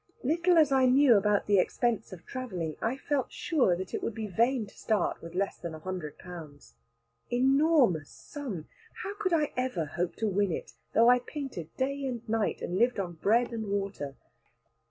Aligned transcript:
Little 0.23 0.57
as 0.57 0.71
I 0.71 0.87
knew 0.87 1.15
about 1.15 1.45
the 1.45 1.59
expense 1.59 2.11
of 2.11 2.25
travelling, 2.25 2.75
I 2.81 2.97
felt 2.97 3.31
sure 3.31 3.75
that 3.75 3.93
it 3.93 4.01
would 4.01 4.15
be 4.15 4.25
vain 4.25 4.65
to 4.65 4.75
start 4.75 5.21
with 5.21 5.35
less 5.35 5.59
than 5.59 5.75
a 5.75 5.79
hundred 5.79 6.17
pounds. 6.17 6.73
Enormous 7.31 8.09
sum! 8.09 8.67
How 9.03 9.13
could 9.19 9.31
I 9.31 9.53
ever 9.55 9.85
hope 9.85 10.15
to 10.15 10.27
win 10.27 10.51
it, 10.51 10.73
though 10.95 11.07
I 11.11 11.19
painted 11.19 11.69
day 11.77 12.03
and 12.07 12.27
night, 12.27 12.63
and 12.63 12.79
lived 12.79 12.99
on 12.99 13.13
bread 13.13 13.53
and 13.53 13.69
water. 13.69 14.15